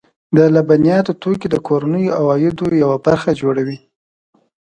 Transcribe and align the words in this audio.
د 0.37 0.39
لبنیاتو 0.55 1.11
توکي 1.23 1.47
د 1.51 1.55
کورنیو 1.67 2.15
عوایدو 2.19 2.65
یوه 2.83 2.97
برخه 3.05 3.29
جوړوي. 3.41 3.77